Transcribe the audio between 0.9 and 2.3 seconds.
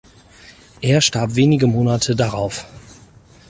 starb wenige Monate